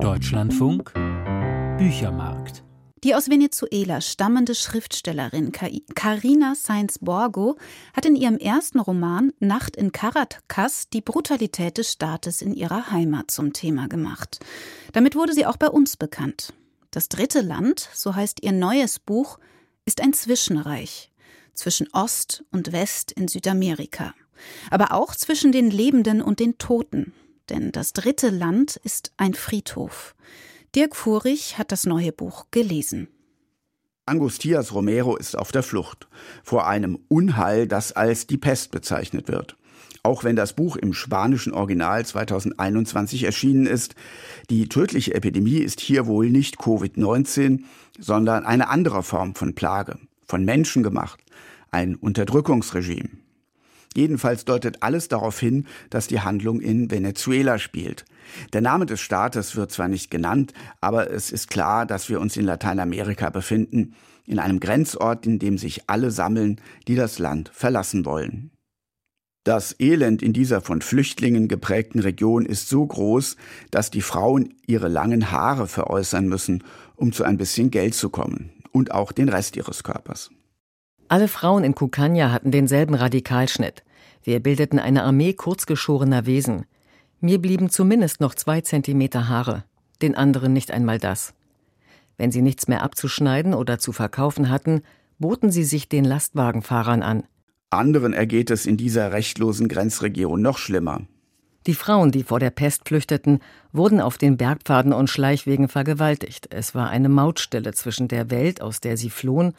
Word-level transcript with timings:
Deutschlandfunk 0.00 0.92
Büchermarkt 1.78 2.64
die 3.04 3.16
aus 3.16 3.28
Venezuela 3.28 4.00
stammende 4.00 4.54
Schriftstellerin 4.54 5.50
Carina 5.50 6.54
Sainz 6.54 7.00
Borgo 7.00 7.56
hat 7.94 8.06
in 8.06 8.14
ihrem 8.14 8.38
ersten 8.38 8.78
Roman 8.78 9.32
Nacht 9.40 9.74
in 9.74 9.90
Caracas 9.90 10.88
die 10.88 11.00
Brutalität 11.00 11.78
des 11.78 11.90
Staates 11.90 12.42
in 12.42 12.54
ihrer 12.54 12.92
Heimat 12.92 13.32
zum 13.32 13.52
Thema 13.52 13.88
gemacht. 13.88 14.38
Damit 14.92 15.16
wurde 15.16 15.32
sie 15.32 15.46
auch 15.46 15.56
bei 15.56 15.68
uns 15.68 15.96
bekannt. 15.96 16.54
Das 16.92 17.08
dritte 17.08 17.40
Land, 17.40 17.88
so 17.92 18.14
heißt 18.14 18.44
ihr 18.44 18.52
neues 18.52 19.00
Buch, 19.00 19.40
ist 19.84 20.00
ein 20.00 20.12
Zwischenreich 20.12 21.10
zwischen 21.54 21.88
Ost 21.92 22.44
und 22.52 22.70
West 22.70 23.10
in 23.10 23.26
Südamerika, 23.26 24.14
aber 24.70 24.92
auch 24.92 25.16
zwischen 25.16 25.50
den 25.50 25.70
Lebenden 25.70 26.22
und 26.22 26.38
den 26.38 26.56
Toten, 26.58 27.12
denn 27.48 27.72
das 27.72 27.92
dritte 27.92 28.30
Land 28.30 28.76
ist 28.76 29.12
ein 29.16 29.34
Friedhof. 29.34 30.14
Dirk 30.74 30.96
Furich 30.96 31.58
hat 31.58 31.72
das 31.72 31.84
neue 31.84 32.12
Buch 32.12 32.46
gelesen. 32.50 33.08
Angustias 34.04 34.74
Romero 34.74 35.16
ist 35.16 35.38
auf 35.38 35.52
der 35.52 35.62
Flucht 35.62 36.08
vor 36.42 36.66
einem 36.66 36.98
Unheil, 37.08 37.68
das 37.68 37.92
als 37.92 38.26
die 38.26 38.38
Pest 38.38 38.72
bezeichnet 38.72 39.28
wird. 39.28 39.56
Auch 40.02 40.24
wenn 40.24 40.34
das 40.34 40.54
Buch 40.54 40.76
im 40.76 40.94
spanischen 40.94 41.52
Original 41.52 42.04
2021 42.04 43.22
erschienen 43.22 43.66
ist, 43.66 43.94
die 44.50 44.68
tödliche 44.68 45.14
Epidemie 45.14 45.58
ist 45.58 45.80
hier 45.80 46.06
wohl 46.06 46.28
nicht 46.28 46.58
Covid-19, 46.58 47.60
sondern 48.00 48.44
eine 48.44 48.68
andere 48.68 49.04
Form 49.04 49.36
von 49.36 49.54
Plage, 49.54 49.98
von 50.26 50.44
Menschen 50.44 50.82
gemacht, 50.82 51.20
ein 51.70 51.94
Unterdrückungsregime. 51.94 53.21
Jedenfalls 53.96 54.44
deutet 54.44 54.82
alles 54.82 55.08
darauf 55.08 55.38
hin, 55.38 55.66
dass 55.90 56.06
die 56.06 56.20
Handlung 56.20 56.60
in 56.60 56.90
Venezuela 56.90 57.58
spielt. 57.58 58.04
Der 58.52 58.60
Name 58.60 58.86
des 58.86 59.00
Staates 59.00 59.56
wird 59.56 59.72
zwar 59.72 59.88
nicht 59.88 60.10
genannt, 60.10 60.52
aber 60.80 61.10
es 61.10 61.30
ist 61.30 61.50
klar, 61.50 61.86
dass 61.86 62.08
wir 62.08 62.20
uns 62.20 62.36
in 62.36 62.44
Lateinamerika 62.44 63.30
befinden, 63.30 63.94
in 64.26 64.38
einem 64.38 64.60
Grenzort, 64.60 65.26
in 65.26 65.38
dem 65.38 65.58
sich 65.58 65.88
alle 65.88 66.10
sammeln, 66.10 66.60
die 66.88 66.94
das 66.94 67.18
Land 67.18 67.50
verlassen 67.52 68.04
wollen. 68.04 68.50
Das 69.44 69.74
Elend 69.80 70.22
in 70.22 70.32
dieser 70.32 70.60
von 70.60 70.82
Flüchtlingen 70.82 71.48
geprägten 71.48 71.98
Region 71.98 72.46
ist 72.46 72.68
so 72.68 72.86
groß, 72.86 73.36
dass 73.72 73.90
die 73.90 74.00
Frauen 74.00 74.54
ihre 74.66 74.86
langen 74.86 75.32
Haare 75.32 75.66
veräußern 75.66 76.28
müssen, 76.28 76.62
um 76.94 77.12
zu 77.12 77.24
ein 77.24 77.38
bisschen 77.38 77.72
Geld 77.72 77.94
zu 77.94 78.08
kommen 78.08 78.52
und 78.70 78.92
auch 78.92 79.10
den 79.10 79.28
Rest 79.28 79.56
ihres 79.56 79.82
Körpers. 79.82 80.30
Alle 81.12 81.28
Frauen 81.28 81.62
in 81.62 81.74
Kukanya 81.74 82.32
hatten 82.32 82.52
denselben 82.52 82.94
Radikalschnitt. 82.94 83.82
Wir 84.22 84.40
bildeten 84.40 84.78
eine 84.78 85.02
Armee 85.02 85.34
kurzgeschorener 85.34 86.24
Wesen. 86.24 86.64
Mir 87.20 87.38
blieben 87.38 87.68
zumindest 87.68 88.22
noch 88.22 88.34
zwei 88.34 88.62
Zentimeter 88.62 89.28
Haare, 89.28 89.64
den 90.00 90.14
anderen 90.14 90.54
nicht 90.54 90.70
einmal 90.70 90.98
das. 90.98 91.34
Wenn 92.16 92.32
sie 92.32 92.40
nichts 92.40 92.66
mehr 92.66 92.82
abzuschneiden 92.82 93.52
oder 93.52 93.78
zu 93.78 93.92
verkaufen 93.92 94.48
hatten, 94.48 94.80
boten 95.18 95.52
sie 95.52 95.64
sich 95.64 95.86
den 95.86 96.06
Lastwagenfahrern 96.06 97.02
an. 97.02 97.24
Anderen 97.68 98.14
ergeht 98.14 98.50
es 98.50 98.64
in 98.64 98.78
dieser 98.78 99.12
rechtlosen 99.12 99.68
Grenzregion 99.68 100.40
noch 100.40 100.56
schlimmer. 100.56 101.02
Die 101.66 101.74
Frauen, 101.74 102.10
die 102.10 102.24
vor 102.24 102.40
der 102.40 102.50
Pest 102.50 102.88
flüchteten, 102.88 103.40
wurden 103.70 104.00
auf 104.00 104.16
den 104.16 104.38
Bergpfaden 104.38 104.94
und 104.94 105.10
Schleichwegen 105.10 105.68
vergewaltigt. 105.68 106.48
Es 106.50 106.74
war 106.74 106.88
eine 106.88 107.10
Mautstelle 107.10 107.74
zwischen 107.74 108.08
der 108.08 108.30
Welt, 108.30 108.62
aus 108.62 108.80
der 108.80 108.96
sie 108.96 109.10
flohen, 109.10 109.52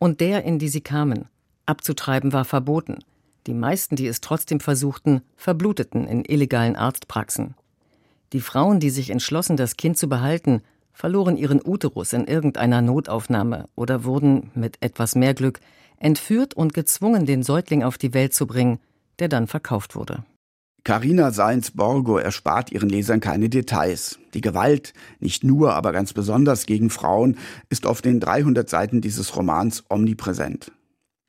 und 0.00 0.20
der, 0.20 0.42
in 0.42 0.58
die 0.58 0.68
sie 0.68 0.80
kamen. 0.80 1.26
Abzutreiben 1.66 2.32
war 2.32 2.44
verboten. 2.44 2.98
Die 3.46 3.54
meisten, 3.54 3.94
die 3.94 4.08
es 4.08 4.20
trotzdem 4.20 4.58
versuchten, 4.58 5.22
verbluteten 5.36 6.08
in 6.08 6.24
illegalen 6.24 6.74
Arztpraxen. 6.74 7.54
Die 8.32 8.40
Frauen, 8.40 8.80
die 8.80 8.90
sich 8.90 9.10
entschlossen, 9.10 9.56
das 9.56 9.76
Kind 9.76 9.96
zu 9.96 10.08
behalten, 10.08 10.62
verloren 10.92 11.36
ihren 11.36 11.60
Uterus 11.64 12.12
in 12.12 12.26
irgendeiner 12.26 12.82
Notaufnahme 12.82 13.68
oder 13.76 14.04
wurden, 14.04 14.50
mit 14.54 14.78
etwas 14.80 15.14
mehr 15.14 15.34
Glück, 15.34 15.60
entführt 15.98 16.54
und 16.54 16.74
gezwungen, 16.74 17.26
den 17.26 17.42
Säugling 17.42 17.82
auf 17.82 17.98
die 17.98 18.14
Welt 18.14 18.34
zu 18.34 18.46
bringen, 18.46 18.80
der 19.18 19.28
dann 19.28 19.46
verkauft 19.46 19.94
wurde. 19.94 20.24
Carina 20.82 21.30
Seins-Borgo 21.30 22.16
erspart 22.16 22.72
ihren 22.72 22.88
Lesern 22.88 23.20
keine 23.20 23.48
Details. 23.48 24.18
Die 24.32 24.40
Gewalt, 24.40 24.94
nicht 25.18 25.44
nur, 25.44 25.74
aber 25.74 25.92
ganz 25.92 26.12
besonders 26.12 26.64
gegen 26.64 26.88
Frauen, 26.88 27.36
ist 27.68 27.86
auf 27.86 28.00
den 28.00 28.18
300 28.18 28.68
Seiten 28.68 29.00
dieses 29.00 29.36
Romans 29.36 29.84
omnipräsent. 29.90 30.72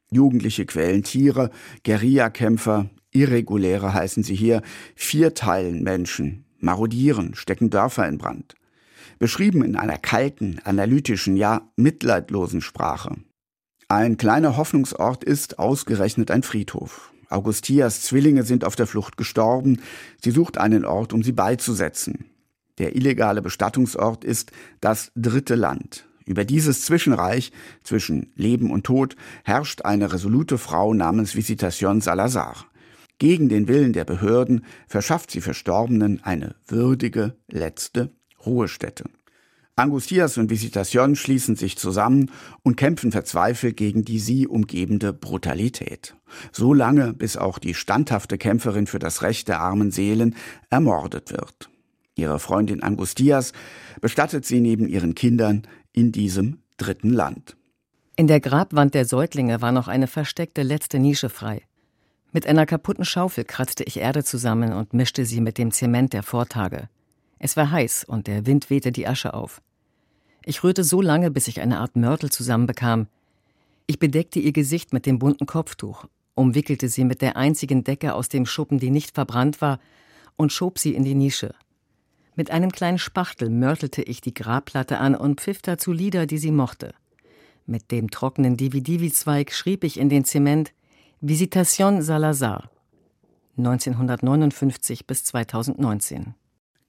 Jugendliche 0.09 0.65
quälen 0.65 1.03
Tiere, 1.03 1.51
Guerillakämpfer, 1.83 2.89
Irreguläre 3.11 3.93
heißen 3.93 4.23
sie 4.23 4.35
hier, 4.35 4.61
vierteilen 4.95 5.83
Menschen, 5.83 6.45
marodieren, 6.59 7.35
stecken 7.35 7.69
Dörfer 7.69 8.07
in 8.07 8.17
Brand. 8.17 8.55
Beschrieben 9.19 9.63
in 9.63 9.75
einer 9.75 9.97
kalten, 9.97 10.59
analytischen, 10.63 11.35
ja 11.35 11.69
mitleidlosen 11.75 12.61
Sprache. 12.61 13.15
Ein 13.89 14.15
kleiner 14.15 14.55
Hoffnungsort 14.55 15.23
ist 15.23 15.59
ausgerechnet 15.59 16.31
ein 16.31 16.43
Friedhof. 16.43 17.11
Augustias 17.31 18.01
Zwillinge 18.01 18.43
sind 18.43 18.65
auf 18.65 18.75
der 18.75 18.87
Flucht 18.87 19.17
gestorben. 19.17 19.81
Sie 20.21 20.31
sucht 20.31 20.57
einen 20.57 20.85
Ort, 20.85 21.13
um 21.13 21.23
sie 21.23 21.31
beizusetzen. 21.31 22.25
Der 22.77 22.95
illegale 22.95 23.41
Bestattungsort 23.41 24.23
ist 24.23 24.51
das 24.79 25.11
dritte 25.15 25.55
Land. 25.55 26.05
Über 26.25 26.45
dieses 26.45 26.85
Zwischenreich 26.85 27.51
zwischen 27.83 28.31
Leben 28.35 28.71
und 28.71 28.85
Tod 28.85 29.15
herrscht 29.43 29.83
eine 29.83 30.13
resolute 30.13 30.57
Frau 30.57 30.93
namens 30.93 31.35
Visitación 31.35 32.01
Salazar. 32.01 32.65
Gegen 33.17 33.49
den 33.49 33.67
Willen 33.67 33.93
der 33.93 34.05
Behörden 34.05 34.65
verschafft 34.87 35.31
sie 35.31 35.41
Verstorbenen 35.41 36.23
eine 36.23 36.55
würdige 36.67 37.35
letzte 37.47 38.11
Ruhestätte. 38.45 39.05
Angustias 39.75 40.37
und 40.37 40.49
Visitation 40.49 41.15
schließen 41.15 41.55
sich 41.55 41.77
zusammen 41.77 42.29
und 42.61 42.75
kämpfen 42.75 43.11
verzweifelt 43.11 43.77
gegen 43.77 44.03
die 44.03 44.19
sie 44.19 44.47
umgebende 44.47 45.13
Brutalität. 45.13 46.15
So 46.51 46.73
lange, 46.73 47.13
bis 47.13 47.37
auch 47.37 47.57
die 47.57 47.73
standhafte 47.73 48.37
Kämpferin 48.37 48.87
für 48.87 48.99
das 48.99 49.21
Recht 49.21 49.47
der 49.47 49.59
armen 49.61 49.91
Seelen 49.91 50.35
ermordet 50.69 51.31
wird. 51.31 51.69
Ihre 52.15 52.39
Freundin 52.39 52.83
Angustias 52.83 53.53
bestattet 54.01 54.45
sie 54.45 54.59
neben 54.59 54.87
ihren 54.87 55.15
Kindern 55.15 55.63
in 55.93 56.11
diesem 56.11 56.59
dritten 56.77 57.11
Land. 57.11 57.55
In 58.17 58.27
der 58.27 58.41
Grabwand 58.41 58.93
der 58.93 59.05
Säuglinge 59.05 59.61
war 59.61 59.71
noch 59.71 59.87
eine 59.87 60.07
versteckte 60.07 60.63
letzte 60.63 60.99
Nische 60.99 61.29
frei. 61.29 61.61
Mit 62.33 62.45
einer 62.45 62.65
kaputten 62.65 63.05
Schaufel 63.05 63.45
kratzte 63.45 63.83
ich 63.83 63.97
Erde 63.97 64.23
zusammen 64.23 64.73
und 64.73 64.93
mischte 64.93 65.25
sie 65.25 65.41
mit 65.41 65.57
dem 65.57 65.71
Zement 65.71 66.13
der 66.13 66.23
Vortage. 66.23 66.89
Es 67.43 67.57
war 67.57 67.71
heiß 67.71 68.03
und 68.03 68.27
der 68.27 68.45
Wind 68.45 68.69
wehte 68.69 68.91
die 68.91 69.07
Asche 69.07 69.33
auf. 69.33 69.63
Ich 70.45 70.63
rührte 70.63 70.83
so 70.83 71.01
lange, 71.01 71.31
bis 71.31 71.47
ich 71.47 71.59
eine 71.59 71.79
Art 71.79 71.95
Mörtel 71.95 72.29
zusammenbekam. 72.29 73.07
Ich 73.87 73.97
bedeckte 73.97 74.39
ihr 74.39 74.51
Gesicht 74.51 74.93
mit 74.93 75.07
dem 75.07 75.17
bunten 75.17 75.47
Kopftuch, 75.47 76.05
umwickelte 76.35 76.87
sie 76.87 77.03
mit 77.03 77.23
der 77.23 77.37
einzigen 77.37 77.83
Decke 77.83 78.13
aus 78.13 78.29
dem 78.29 78.45
Schuppen, 78.45 78.77
die 78.77 78.91
nicht 78.91 79.15
verbrannt 79.15 79.59
war, 79.59 79.79
und 80.35 80.53
schob 80.53 80.77
sie 80.77 80.93
in 80.93 81.03
die 81.03 81.15
Nische. 81.15 81.55
Mit 82.35 82.51
einem 82.51 82.71
kleinen 82.71 82.99
Spachtel 82.99 83.49
mörtelte 83.49 84.03
ich 84.03 84.21
die 84.21 84.35
Grabplatte 84.35 84.99
an 84.99 85.15
und 85.15 85.41
pfiff 85.41 85.63
dazu 85.63 85.91
Lieder, 85.91 86.27
die 86.27 86.37
sie 86.37 86.51
mochte. 86.51 86.93
Mit 87.65 87.89
dem 87.89 88.11
trockenen 88.11 88.55
Divi-Divi-Zweig 88.55 89.51
schrieb 89.51 89.83
ich 89.83 89.99
in 89.99 90.09
den 90.09 90.25
Zement 90.25 90.73
Visitation 91.21 92.03
Salazar 92.03 92.69
1959 93.57 95.07
bis 95.07 95.23
2019. 95.23 96.35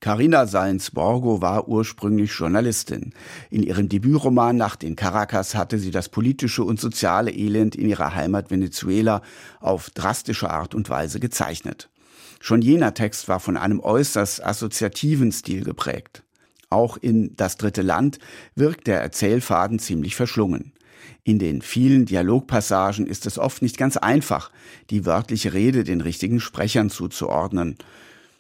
Carina 0.03 0.49
Sainz-Borgo 0.49 1.43
war 1.43 1.69
ursprünglich 1.69 2.33
Journalistin. 2.33 3.13
In 3.51 3.63
ihrem 3.63 3.89
Debütroman 3.89 4.57
Nacht 4.57 4.83
in 4.83 4.97
Caracas 4.97 5.55
hatte 5.55 5.79
sie 5.79 5.93
das 5.93 6.09
politische 6.09 6.65
und 6.65 6.81
soziale 6.81 7.31
Elend 7.31 7.77
in 7.77 7.89
ihrer 7.89 8.13
Heimat 8.13 8.51
Venezuela 8.51 9.23
auf 9.61 9.91
drastische 9.91 10.51
Art 10.51 10.75
und 10.75 10.91
Weise 10.91 11.21
gezeichnet. 11.21 11.89
Schon 12.41 12.63
jener 12.63 12.95
Text 12.95 13.29
war 13.29 13.39
von 13.39 13.57
einem 13.57 13.79
äußerst 13.79 14.45
assoziativen 14.45 15.31
Stil 15.31 15.63
geprägt. 15.63 16.25
Auch 16.69 16.97
in 16.97 17.37
Das 17.37 17.57
dritte 17.57 17.83
Land 17.83 18.19
wirkt 18.57 18.89
der 18.89 19.01
Erzählfaden 19.01 19.79
ziemlich 19.79 20.17
verschlungen. 20.17 20.73
In 21.23 21.39
den 21.39 21.63
vielen 21.63 22.07
Dialogpassagen 22.07 23.07
ist 23.07 23.25
es 23.25 23.39
oft 23.39 23.63
nicht 23.63 23.79
ganz 23.79 23.97
einfach, 23.99 24.51
die 24.91 25.07
wörtliche 25.07 25.53
Rede 25.53 25.85
den 25.85 26.01
richtigen 26.01 26.41
Sprechern 26.41 26.91
zuzuordnen. 26.91 27.77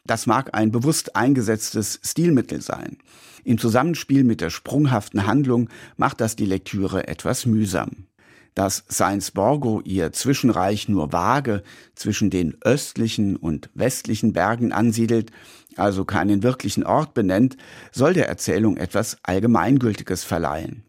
Das 0.04 0.26
mag 0.26 0.54
ein 0.54 0.72
bewusst 0.72 1.14
eingesetztes 1.14 2.00
Stilmittel 2.02 2.60
sein. 2.60 2.98
Im 3.44 3.58
Zusammenspiel 3.58 4.24
mit 4.24 4.40
der 4.40 4.50
sprunghaften 4.50 5.26
Handlung 5.26 5.68
macht 5.96 6.20
das 6.20 6.36
die 6.36 6.44
Lektüre 6.44 7.06
etwas 7.06 7.46
mühsam. 7.46 8.06
Dass 8.54 8.84
Science 8.90 9.30
Borgo 9.30 9.80
ihr 9.80 10.12
Zwischenreich 10.12 10.88
nur 10.88 11.12
vage 11.12 11.62
zwischen 11.94 12.28
den 12.28 12.56
östlichen 12.62 13.36
und 13.36 13.70
westlichen 13.74 14.32
Bergen 14.32 14.72
ansiedelt, 14.72 15.30
also 15.76 16.04
keinen 16.04 16.42
wirklichen 16.42 16.84
Ort 16.84 17.14
benennt, 17.14 17.56
soll 17.92 18.12
der 18.12 18.28
Erzählung 18.28 18.76
etwas 18.76 19.16
Allgemeingültiges 19.22 20.24
verleihen. 20.24 20.84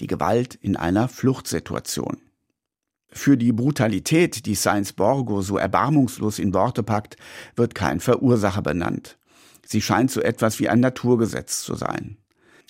Die 0.00 0.06
Gewalt 0.06 0.54
in 0.54 0.76
einer 0.76 1.08
Fluchtsituation. 1.08 2.27
Für 3.10 3.36
die 3.36 3.52
Brutalität, 3.52 4.46
die 4.46 4.54
Sainz 4.54 4.92
Borgo 4.92 5.40
so 5.40 5.56
erbarmungslos 5.56 6.38
in 6.38 6.52
Worte 6.52 6.82
packt, 6.82 7.16
wird 7.56 7.74
kein 7.74 8.00
Verursacher 8.00 8.62
benannt. 8.62 9.18
Sie 9.64 9.80
scheint 9.80 10.10
so 10.10 10.20
etwas 10.20 10.58
wie 10.60 10.68
ein 10.68 10.80
Naturgesetz 10.80 11.62
zu 11.62 11.74
sein. 11.74 12.18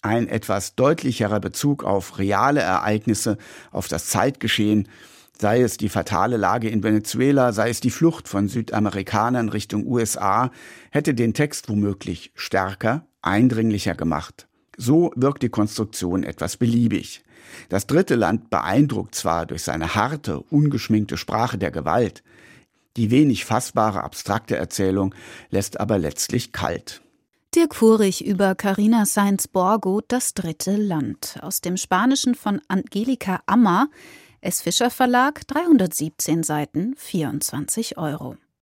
Ein 0.02 0.28
etwas 0.28 0.76
deutlicherer 0.76 1.40
Bezug 1.40 1.84
auf 1.84 2.18
reale 2.18 2.60
Ereignisse, 2.60 3.36
auf 3.72 3.88
das 3.88 4.06
Zeitgeschehen, 4.06 4.88
sei 5.40 5.62
es 5.62 5.76
die 5.76 5.88
fatale 5.88 6.36
Lage 6.36 6.68
in 6.68 6.82
Venezuela, 6.82 7.52
sei 7.52 7.70
es 7.70 7.80
die 7.80 7.90
Flucht 7.90 8.28
von 8.28 8.48
Südamerikanern 8.48 9.48
Richtung 9.48 9.86
USA, 9.86 10.50
hätte 10.90 11.14
den 11.14 11.34
Text 11.34 11.68
womöglich 11.68 12.32
stärker, 12.34 13.06
eindringlicher 13.22 13.94
gemacht. 13.94 14.48
So 14.76 15.12
wirkt 15.16 15.42
die 15.42 15.48
Konstruktion 15.48 16.22
etwas 16.22 16.56
beliebig. 16.56 17.24
Das 17.68 17.86
dritte 17.86 18.14
Land 18.14 18.50
beeindruckt 18.50 19.14
zwar 19.14 19.46
durch 19.46 19.62
seine 19.62 19.94
harte, 19.94 20.40
ungeschminkte 20.50 21.16
Sprache 21.16 21.58
der 21.58 21.70
Gewalt, 21.70 22.22
die 22.96 23.10
wenig 23.10 23.44
fassbare 23.44 24.02
abstrakte 24.02 24.56
Erzählung 24.56 25.14
lässt 25.50 25.78
aber 25.78 25.98
letztlich 25.98 26.52
kalt. 26.52 27.00
Dirk 27.54 27.74
Furich 27.74 28.26
über 28.26 28.54
Carina 28.54 29.06
Sainz 29.06 29.48
Borgo 29.48 30.02
Das 30.06 30.34
dritte 30.34 30.76
Land 30.76 31.38
aus 31.40 31.60
dem 31.60 31.76
Spanischen 31.76 32.34
von 32.34 32.60
Angelika 32.68 33.40
Ammer, 33.46 33.88
S. 34.40 34.62
Fischer 34.62 34.90
Verlag, 34.90 35.46
317 35.46 36.42
Seiten, 36.42 36.94
24 36.96 37.98
Euro. 37.98 38.36